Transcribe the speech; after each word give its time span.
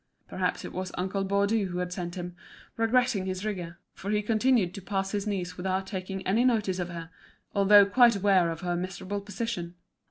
Perhaps 0.27 0.65
it 0.65 0.73
was 0.73 0.91
Uncle 0.97 1.23
Baudu 1.23 1.67
who 1.67 1.77
had 1.77 1.93
sent 1.93 2.15
him, 2.15 2.35
regretting 2.75 3.27
his 3.27 3.45
rigour; 3.45 3.77
for 3.93 4.09
he 4.09 4.23
continued 4.23 4.73
to 4.73 4.81
pass 4.81 5.11
his 5.11 5.27
niece 5.27 5.57
without 5.57 5.85
taking 5.85 6.25
any 6.25 6.43
notice 6.43 6.79
of 6.79 6.89
her, 6.89 7.11
although 7.53 7.85
quite 7.85 8.15
aware 8.15 8.49
of 8.49 8.61
her 8.61 8.75
miserable 8.75 9.21
position. 9.21 9.75